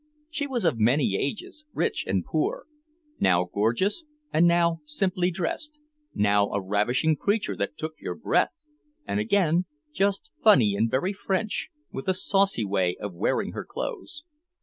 [0.31, 2.65] She was of many ages, rich and poor,
[3.19, 5.77] now gorgeous and now simply dressed,
[6.15, 8.49] now a ravishing creature that took your breath
[9.05, 14.23] and again just funny and very French with a saucy way of wearing her clothes.